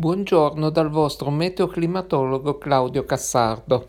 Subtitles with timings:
[0.00, 3.88] Buongiorno dal vostro meteoclimatologo Claudio Cassardo.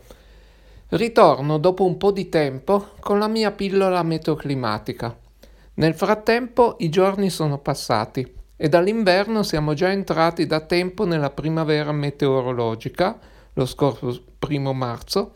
[0.90, 5.16] Ritorno dopo un po' di tempo con la mia pillola meteoclimatica.
[5.76, 11.92] Nel frattempo i giorni sono passati e dall'inverno siamo già entrati da tempo nella primavera
[11.92, 13.18] meteorologica,
[13.54, 15.32] lo scorso primo marzo,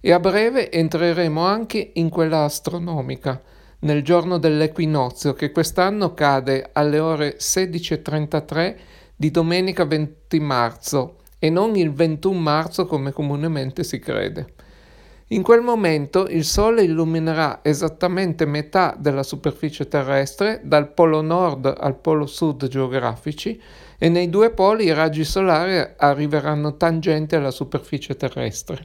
[0.00, 3.42] e a breve entreremo anche in quella astronomica,
[3.80, 8.76] nel giorno dell'equinozio che quest'anno cade alle ore 16.33
[9.20, 14.54] di domenica 20 marzo e non il 21 marzo come comunemente si crede.
[15.28, 21.96] In quel momento il Sole illuminerà esattamente metà della superficie terrestre, dal polo nord al
[21.96, 23.60] polo sud geografici,
[23.98, 28.82] e nei due poli i raggi solari arriveranno tangenti alla superficie terrestre.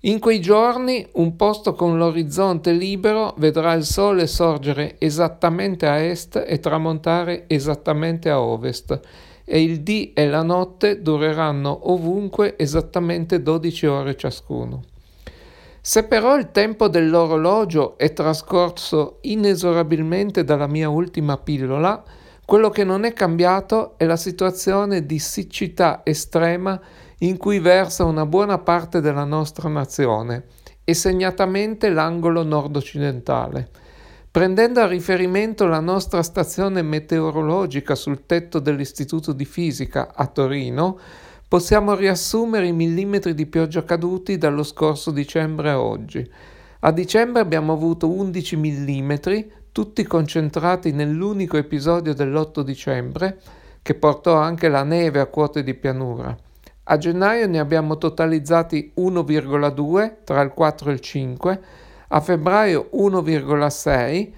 [0.00, 6.42] In quei giorni un posto con l'orizzonte libero vedrà il Sole sorgere esattamente a est
[6.44, 9.00] e tramontare esattamente a ovest
[9.44, 14.82] e il dì e la notte dureranno ovunque esattamente 12 ore ciascuno.
[15.80, 22.02] Se però il tempo dell'orologio è trascorso inesorabilmente dalla mia ultima pillola,
[22.46, 26.80] quello che non è cambiato è la situazione di siccità estrema
[27.18, 30.44] in cui versa una buona parte della nostra nazione
[30.84, 33.68] e segnatamente l'angolo nord-occidentale.
[34.34, 40.98] Prendendo a riferimento la nostra stazione meteorologica sul tetto dell'Istituto di Fisica a Torino,
[41.46, 46.28] possiamo riassumere i millimetri di pioggia caduti dallo scorso dicembre a oggi.
[46.80, 53.38] A dicembre abbiamo avuto 11 millimetri, tutti concentrati nell'unico episodio dell'8 dicembre,
[53.82, 56.36] che portò anche la neve a quote di pianura.
[56.82, 61.60] A gennaio ne abbiamo totalizzati 1,2 tra il 4 e il 5,
[62.08, 64.32] a febbraio 1,6,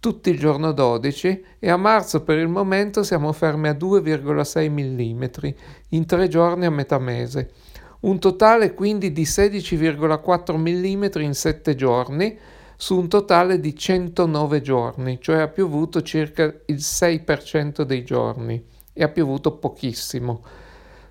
[0.00, 5.54] tutti il giorno 12 e a marzo per il momento siamo fermi a 2,6 mm
[5.90, 7.52] in tre giorni a metà mese.
[8.00, 12.36] Un totale quindi di 16,4 mm in 7 giorni
[12.76, 18.60] su un totale di 109 giorni, cioè ha piovuto circa il 6% dei giorni
[18.92, 20.42] e ha piovuto pochissimo.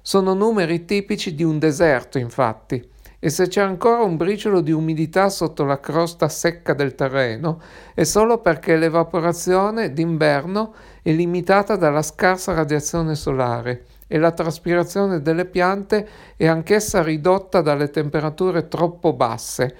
[0.01, 2.85] Sono numeri tipici di un deserto, infatti
[3.23, 7.61] e se c'è ancora un briciolo di umidità sotto la crosta secca del terreno
[7.93, 10.73] è solo perché l'evaporazione d'inverno
[11.03, 17.91] è limitata dalla scarsa radiazione solare e la traspirazione delle piante è anch'essa ridotta dalle
[17.91, 19.75] temperature troppo basse,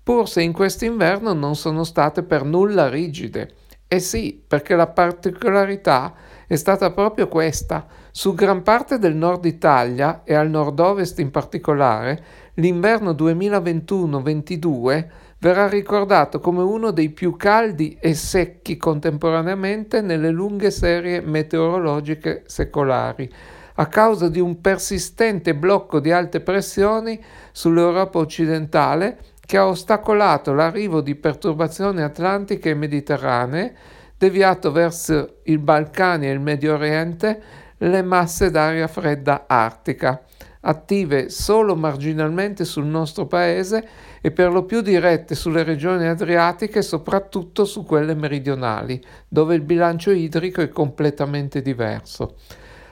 [0.00, 3.52] pur se in quest'inverno non sono state per nulla rigide.
[3.88, 6.14] E sì, perché la particolarità
[6.46, 7.86] è stata proprio questa.
[8.10, 12.24] Su gran parte del nord Italia e al nord-ovest in particolare,
[12.54, 15.06] l'inverno 2021-22
[15.38, 23.30] verrà ricordato come uno dei più caldi e secchi contemporaneamente nelle lunghe serie meteorologiche secolari,
[23.74, 31.00] a causa di un persistente blocco di alte pressioni sull'Europa occidentale che ha ostacolato l'arrivo
[31.00, 33.76] di perturbazioni atlantiche e mediterranee,
[34.18, 37.42] deviato verso i Balcani e il Medio Oriente
[37.78, 40.22] le masse d'aria fredda artica
[40.60, 43.86] attive solo marginalmente sul nostro paese
[44.20, 50.10] e per lo più dirette sulle regioni adriatiche soprattutto su quelle meridionali, dove il bilancio
[50.10, 52.36] idrico è completamente diverso.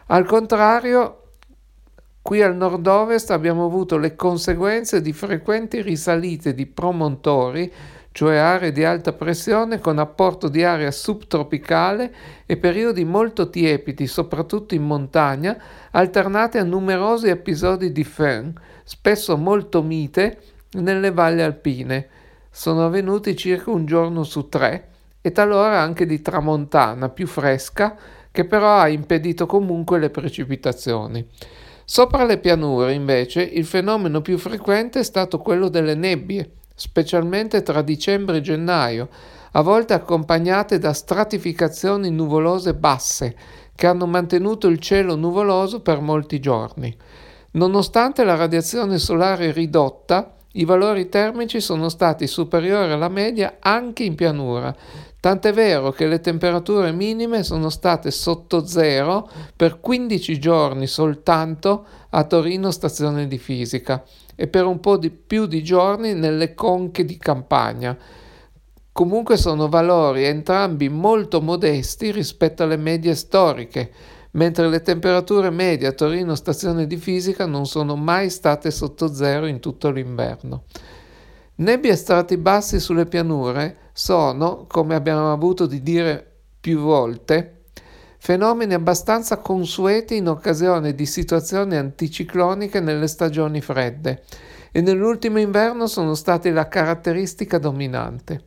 [0.07, 1.19] Al contrario,
[2.25, 7.71] Qui al nord-ovest abbiamo avuto le conseguenze di frequenti risalite di promontori
[8.15, 12.15] cioè aree di alta pressione con apporto di aria subtropicale
[12.47, 15.61] e periodi molto tiepidi, soprattutto in montagna,
[15.91, 18.53] alternati a numerosi episodi di föhn,
[18.85, 20.39] spesso molto mite,
[20.75, 22.07] nelle valli alpine.
[22.53, 27.97] Sono avvenuti circa un giorno su tre e talora anche di tramontana più fresca,
[28.31, 31.27] che però ha impedito comunque le precipitazioni.
[31.85, 37.83] Sopra le pianure, invece, il fenomeno più frequente è stato quello delle nebbie, specialmente tra
[37.83, 39.09] dicembre e gennaio,
[39.53, 43.37] a volte accompagnate da stratificazioni nuvolose basse
[43.75, 46.95] che hanno mantenuto il cielo nuvoloso per molti giorni.
[47.53, 54.15] Nonostante la radiazione solare ridotta, i valori termici sono stati superiori alla media anche in
[54.15, 54.75] pianura,
[55.19, 62.25] tant'è vero che le temperature minime sono state sotto zero per 15 giorni soltanto a
[62.25, 64.05] Torino stazione di fisica
[64.35, 67.97] e per un po' di più di giorni nelle conche di campagna.
[68.93, 73.91] Comunque sono valori entrambi molto modesti rispetto alle medie storiche,
[74.33, 79.47] mentre le temperature medie a Torino stazione di fisica non sono mai state sotto zero
[79.47, 80.65] in tutto l'inverno.
[81.57, 87.54] Nebbie e strati bassi sulle pianure sono, come abbiamo avuto di dire più volte,
[88.25, 94.23] fenomeni abbastanza consueti in occasione di situazioni anticicloniche nelle stagioni fredde
[94.73, 98.45] e nell'ultimo inverno sono stati la caratteristica dominante.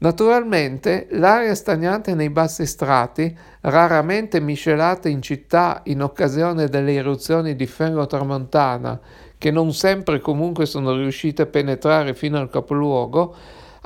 [0.00, 7.64] Naturalmente l'aria stagnante nei bassi strati, raramente miscelata in città in occasione delle eruzioni di
[7.64, 9.00] ferro tramontana,
[9.38, 13.34] che non sempre comunque sono riuscite a penetrare fino al capoluogo,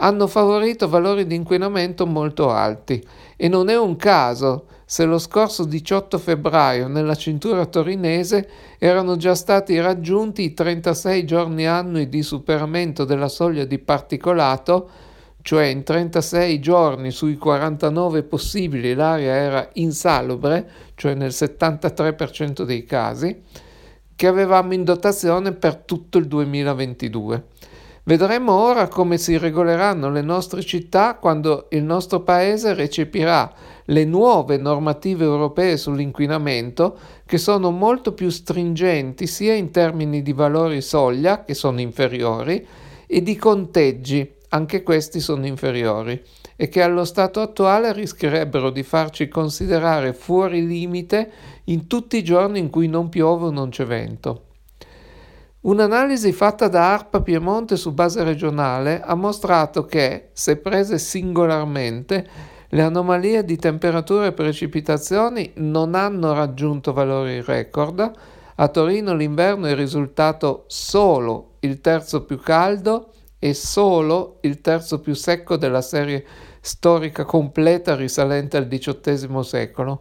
[0.03, 3.07] hanno favorito valori di inquinamento molto alti
[3.37, 9.37] e non è un caso se lo scorso 18 febbraio nella cintura torinese erano già
[9.37, 14.91] stati raggiunti i 36 giorni annui di superamento della soglia di particolato
[15.43, 23.43] cioè in 36 giorni sui 49 possibili l'aria era insalubre, cioè nel 73% dei casi,
[24.17, 27.45] che avevamo in dotazione per tutto il 2022.
[28.11, 33.53] Vedremo ora come si regoleranno le nostre città quando il nostro Paese recepirà
[33.85, 40.81] le nuove normative europee sull'inquinamento che sono molto più stringenti sia in termini di valori
[40.81, 42.67] soglia, che sono inferiori,
[43.07, 46.21] e di conteggi, anche questi sono inferiori
[46.57, 51.31] e che allo stato attuale rischierebbero di farci considerare fuori limite
[51.67, 54.47] in tutti i giorni in cui non piove o non c'è vento.
[55.63, 62.27] Un'analisi fatta da ARPA Piemonte su base regionale ha mostrato che, se prese singolarmente,
[62.71, 68.11] le anomalie di temperature e precipitazioni non hanno raggiunto valori record.
[68.55, 75.13] A Torino l'inverno è risultato solo il terzo più caldo e solo il terzo più
[75.13, 76.25] secco della serie
[76.63, 80.01] storica completa risalente al XVIII secolo,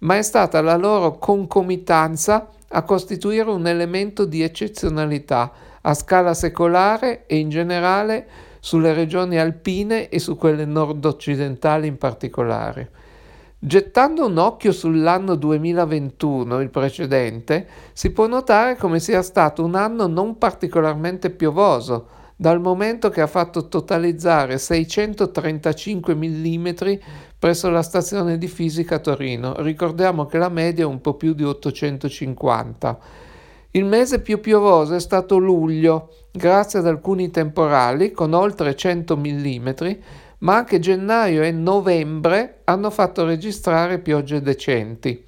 [0.00, 7.24] ma è stata la loro concomitanza a costituire un elemento di eccezionalità a scala secolare
[7.26, 8.26] e in generale
[8.60, 12.90] sulle regioni alpine e su quelle nord-occidentali in particolare.
[13.60, 20.06] Gettando un occhio sull'anno 2021, il precedente, si può notare come sia stato un anno
[20.06, 22.06] non particolarmente piovoso,
[22.36, 26.68] dal momento che ha fatto totalizzare 635 mm
[27.38, 29.54] presso la stazione di fisica Torino.
[29.62, 32.98] Ricordiamo che la media è un po' più di 850.
[33.72, 39.68] Il mese più piovoso è stato luglio, grazie ad alcuni temporali con oltre 100 mm,
[40.38, 45.24] ma anche gennaio e novembre hanno fatto registrare piogge decenti.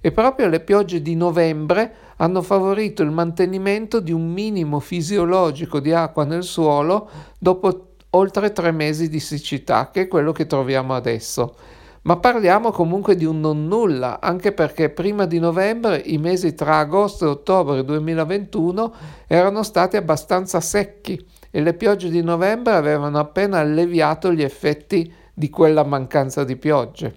[0.00, 5.92] E proprio le piogge di novembre hanno favorito il mantenimento di un minimo fisiologico di
[5.92, 11.54] acqua nel suolo dopo oltre tre mesi di siccità, che è quello che troviamo adesso.
[12.02, 16.78] Ma parliamo comunque di un non nulla, anche perché prima di novembre i mesi tra
[16.78, 18.94] agosto e ottobre 2021
[19.28, 25.48] erano stati abbastanza secchi e le piogge di novembre avevano appena alleviato gli effetti di
[25.48, 27.16] quella mancanza di piogge.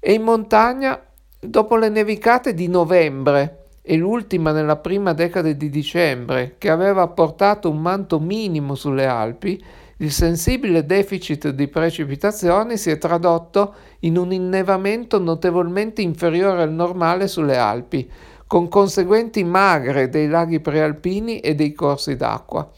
[0.00, 0.98] E in montagna,
[1.38, 7.70] dopo le nevicate di novembre, e l'ultima nella prima decade di dicembre, che aveva portato
[7.70, 9.64] un manto minimo sulle Alpi,
[9.96, 17.28] il sensibile deficit di precipitazioni si è tradotto in un innevamento notevolmente inferiore al normale
[17.28, 18.06] sulle Alpi,
[18.46, 22.70] con conseguenti magre dei laghi prealpini e dei corsi d'acqua.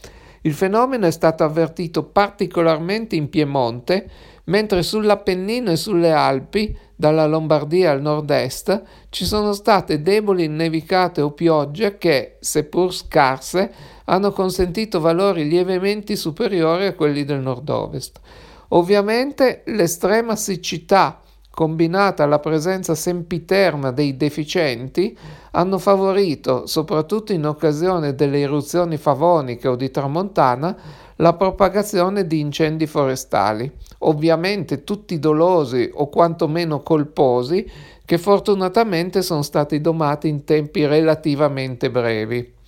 [0.43, 4.09] Il fenomeno è stato avvertito particolarmente in Piemonte,
[4.45, 11.31] mentre sull'Appennino e sulle Alpi dalla Lombardia al nord-est ci sono state deboli nevicate o
[11.31, 13.73] piogge che, seppur scarse,
[14.05, 18.19] hanno consentito valori lievemente superiori a quelli del nord-ovest.
[18.69, 21.19] Ovviamente l'estrema siccità
[21.51, 25.15] combinata alla presenza sempiterna dei deficienti
[25.51, 30.75] hanno favorito, soprattutto in occasione delle eruzioni favoniche o di tramontana,
[31.17, 37.69] la propagazione di incendi forestali, ovviamente tutti dolosi o quantomeno colposi,
[38.05, 42.59] che fortunatamente sono stati domati in tempi relativamente brevi.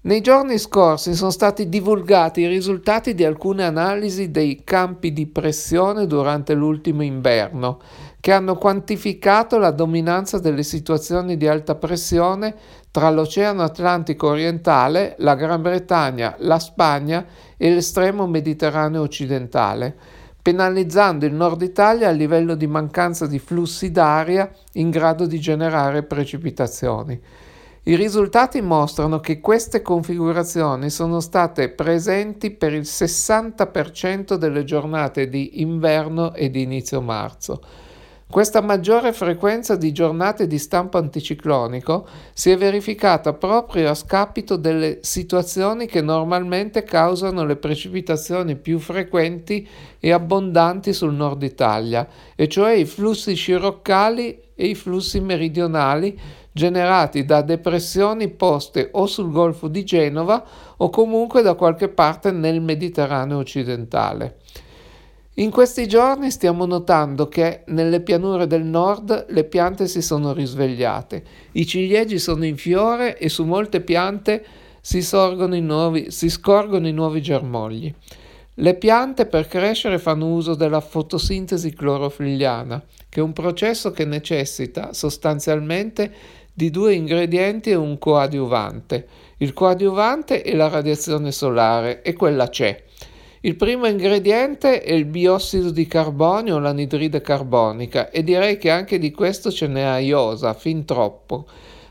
[0.00, 6.06] Nei giorni scorsi sono stati divulgati i risultati di alcune analisi dei campi di pressione
[6.06, 7.80] durante l'ultimo inverno,
[8.20, 12.54] che hanno quantificato la dominanza delle situazioni di alta pressione
[12.92, 17.26] tra l'Oceano Atlantico orientale, la Gran Bretagna, la Spagna
[17.56, 19.96] e l'estremo Mediterraneo occidentale,
[20.40, 26.04] penalizzando il nord Italia a livello di mancanza di flussi d'aria in grado di generare
[26.04, 27.20] precipitazioni.
[27.84, 35.62] I risultati mostrano che queste configurazioni sono state presenti per il 60% delle giornate di
[35.62, 37.60] inverno e di inizio marzo.
[38.30, 44.98] Questa maggiore frequenza di giornate di stampo anticiclonico si è verificata proprio a scapito delle
[45.00, 49.66] situazioni che normalmente causano le precipitazioni più frequenti
[49.98, 52.06] e abbondanti sul nord Italia,
[52.36, 56.18] e cioè i flussi sciroccali e i flussi meridionali
[56.58, 60.44] generati da depressioni poste o sul Golfo di Genova
[60.76, 64.38] o comunque da qualche parte nel Mediterraneo occidentale.
[65.34, 71.22] In questi giorni stiamo notando che nelle pianure del nord le piante si sono risvegliate,
[71.52, 74.44] i ciliegi sono in fiore e su molte piante
[74.80, 75.00] si,
[75.60, 77.94] nuovi, si scorgono i nuovi germogli.
[78.60, 84.92] Le piante per crescere fanno uso della fotosintesi clorofilliana, che è un processo che necessita
[84.92, 86.12] sostanzialmente
[86.58, 89.06] di due ingredienti e un coadiuvante.
[89.36, 92.82] Il coadiuvante è la radiazione solare e quella c'è.
[93.42, 99.12] Il primo ingrediente è il biossido di carbonio l'anidride carbonica e direi che anche di
[99.12, 101.46] questo ce n'è a iosa, fin troppo.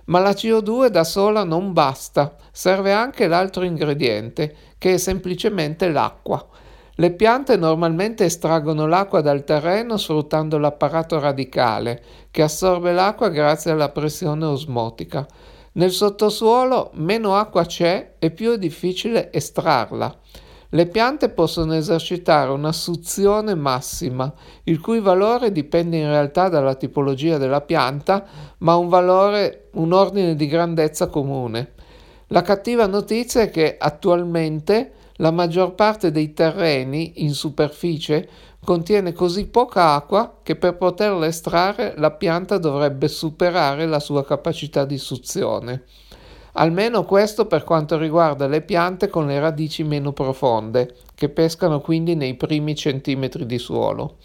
[0.07, 6.45] Ma la CO2 da sola non basta, serve anche l'altro ingrediente, che è semplicemente l'acqua.
[6.99, 12.01] Le piante normalmente estraggono l'acqua dal terreno sfruttando l'apparato radicale,
[12.31, 15.23] che assorbe l'acqua grazie alla pressione osmotica.
[15.73, 20.17] Nel sottosuolo meno acqua c'è e più è difficile estrarla.
[20.69, 27.37] Le piante possono esercitare una suzione massima, il cui valore dipende in realtà dalla tipologia
[27.37, 28.25] della pianta,
[28.59, 31.73] ma un valore, un ordine di grandezza comune.
[32.29, 38.27] La cattiva notizia è che attualmente la maggior parte dei terreni in superficie
[38.63, 44.83] contiene così poca acqua che per poterla estrarre la pianta dovrebbe superare la sua capacità
[44.83, 45.83] di suzione.
[46.53, 52.15] Almeno questo per quanto riguarda le piante con le radici meno profonde, che pescano quindi
[52.15, 54.15] nei primi centimetri di suolo.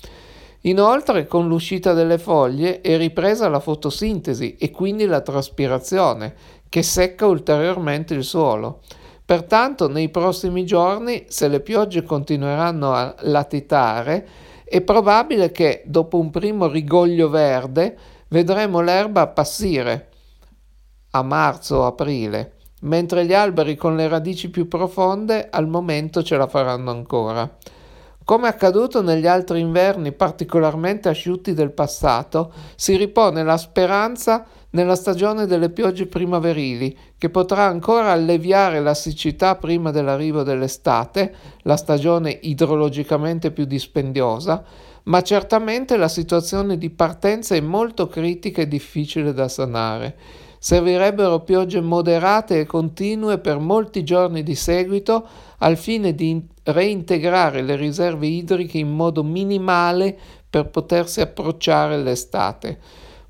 [0.62, 6.34] Inoltre, con l'uscita delle foglie è ripresa la fotosintesi e quindi la traspirazione,
[6.68, 8.80] che secca ulteriormente il suolo.
[9.24, 14.26] Pertanto, nei prossimi giorni, se le piogge continueranno a latitare,
[14.64, 17.96] è probabile che, dopo un primo rigoglio verde,
[18.28, 20.08] vedremo l'erba appassire
[21.10, 26.36] a marzo o aprile, mentre gli alberi con le radici più profonde al momento ce
[26.36, 27.58] la faranno ancora.
[28.24, 35.46] Come accaduto negli altri inverni particolarmente asciutti del passato, si ripone la speranza nella stagione
[35.46, 43.50] delle piogge primaverili, che potrà ancora alleviare la siccità prima dell'arrivo dell'estate, la stagione idrologicamente
[43.50, 44.64] più dispendiosa,
[45.04, 50.16] ma certamente la situazione di partenza è molto critica e difficile da sanare.
[50.58, 55.26] Servirebbero piogge moderate e continue per molti giorni di seguito
[55.58, 60.16] al fine di reintegrare le riserve idriche in modo minimale
[60.48, 62.78] per potersi approcciare l'estate.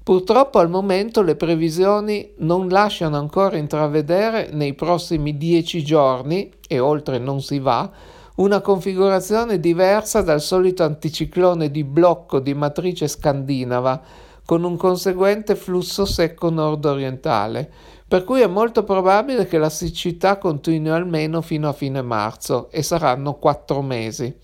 [0.03, 7.19] Purtroppo al momento le previsioni non lasciano ancora intravedere nei prossimi dieci giorni, e oltre
[7.19, 7.89] non si va,
[8.37, 14.03] una configurazione diversa dal solito anticiclone di blocco di matrice scandinava,
[14.45, 17.71] con un conseguente flusso secco nord-orientale,
[18.09, 22.83] per cui è molto probabile che la siccità continui almeno fino a fine marzo e
[22.83, 24.35] saranno quattro mesi.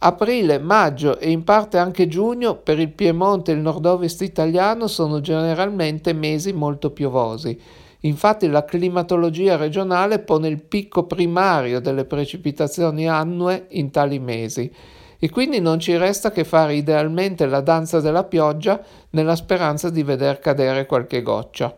[0.00, 5.20] Aprile, maggio e in parte anche giugno per il Piemonte e il nord-ovest italiano sono
[5.20, 7.60] generalmente mesi molto piovosi.
[8.02, 14.72] Infatti la climatologia regionale pone il picco primario delle precipitazioni annue in tali mesi
[15.18, 20.04] e quindi non ci resta che fare idealmente la danza della pioggia nella speranza di
[20.04, 21.76] veder cadere qualche goccia.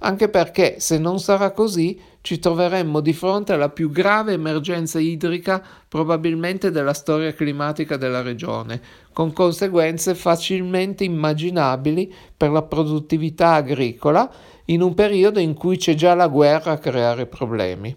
[0.00, 5.62] Anche perché se non sarà così ci troveremmo di fronte alla più grave emergenza idrica
[5.88, 8.80] probabilmente della storia climatica della regione,
[9.12, 14.30] con conseguenze facilmente immaginabili per la produttività agricola
[14.66, 17.96] in un periodo in cui c'è già la guerra a creare problemi.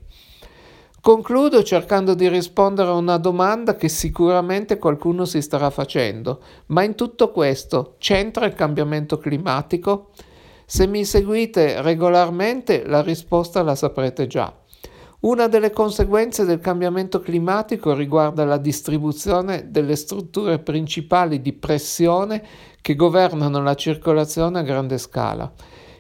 [1.02, 6.96] Concludo cercando di rispondere a una domanda che sicuramente qualcuno si starà facendo, ma in
[6.96, 10.12] tutto questo c'entra il cambiamento climatico?
[10.74, 14.56] Se mi seguite regolarmente la risposta la saprete già.
[15.20, 22.42] Una delle conseguenze del cambiamento climatico riguarda la distribuzione delle strutture principali di pressione
[22.80, 25.52] che governano la circolazione a grande scala.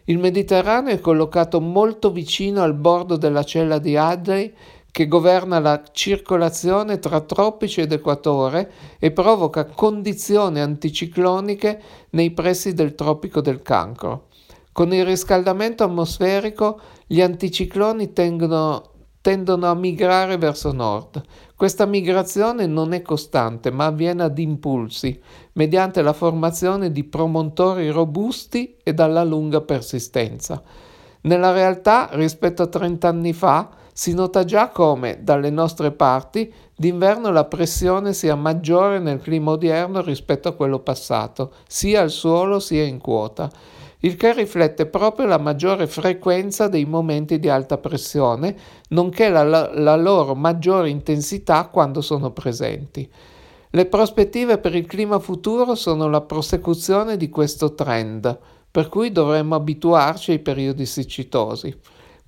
[0.05, 4.53] Il Mediterraneo è collocato molto vicino al bordo della cella di Hadley
[4.89, 12.95] che governa la circolazione tra tropici ed equatore e provoca condizioni anticicloniche nei pressi del
[12.95, 14.27] tropico del cancro.
[14.73, 18.83] Con il riscaldamento atmosferico gli anticicloni tendono,
[19.19, 21.21] tendono a migrare verso nord.
[21.57, 25.19] Questa migrazione non è costante, ma avviene ad impulsi,
[25.53, 30.63] mediante la formazione di promontori robusti e dalla lunga persistenza.
[31.23, 37.29] Nella realtà, rispetto a 30 anni fa, si nota già come, dalle nostre parti, d'inverno
[37.29, 42.85] la pressione sia maggiore nel clima odierno rispetto a quello passato, sia al suolo sia
[42.85, 43.51] in quota
[44.01, 48.55] il che riflette proprio la maggiore frequenza dei momenti di alta pressione,
[48.89, 53.10] nonché la, la loro maggiore intensità quando sono presenti.
[53.74, 58.38] Le prospettive per il clima futuro sono la prosecuzione di questo trend,
[58.70, 61.77] per cui dovremmo abituarci ai periodi siccitosi.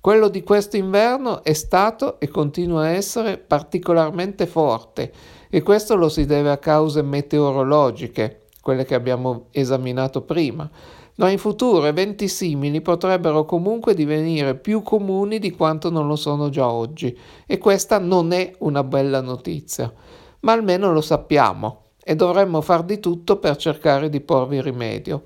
[0.00, 5.10] Quello di questo inverno è stato e continua a essere particolarmente forte
[5.48, 10.68] e questo lo si deve a cause meteorologiche, quelle che abbiamo esaminato prima,
[11.16, 16.48] ma in futuro eventi simili potrebbero comunque divenire più comuni di quanto non lo sono
[16.48, 17.16] già oggi
[17.46, 19.92] e questa non è una bella notizia,
[20.40, 25.24] ma almeno lo sappiamo e dovremmo far di tutto per cercare di porvi rimedio.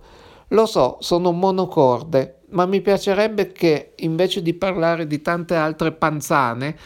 [0.49, 6.76] Lo so, sono monocorde, ma mi piacerebbe che invece di parlare di tante altre panzane,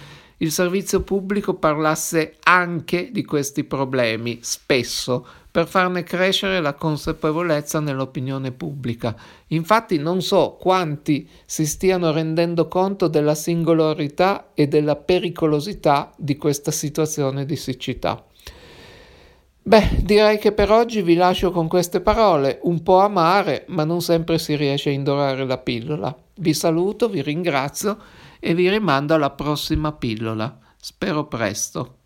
[0.42, 8.50] il servizio pubblico parlasse anche di questi problemi, spesso, per farne crescere la consapevolezza nell'opinione
[8.50, 9.14] pubblica.
[9.48, 16.72] Infatti non so quanti si stiano rendendo conto della singolarità e della pericolosità di questa
[16.72, 18.24] situazione di siccità.
[19.64, 24.02] Beh, direi che per oggi vi lascio con queste parole, un po' amare, ma non
[24.02, 26.16] sempre si riesce a indorare la pillola.
[26.34, 27.96] Vi saluto, vi ringrazio
[28.44, 30.58] e vi rimando alla prossima pillola.
[30.76, 32.01] Spero presto.